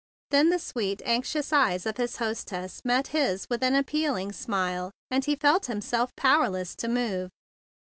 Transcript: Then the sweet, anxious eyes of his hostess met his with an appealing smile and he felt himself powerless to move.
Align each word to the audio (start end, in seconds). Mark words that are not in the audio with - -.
Then 0.31 0.49
the 0.49 0.57
sweet, 0.57 1.03
anxious 1.05 1.53
eyes 1.53 1.85
of 1.85 1.97
his 1.97 2.15
hostess 2.17 2.83
met 2.83 3.09
his 3.09 3.45
with 3.51 3.61
an 3.61 3.75
appealing 3.75 4.31
smile 4.31 4.89
and 5.11 5.23
he 5.23 5.35
felt 5.35 5.67
himself 5.67 6.09
powerless 6.15 6.73
to 6.77 6.87
move. 6.87 7.29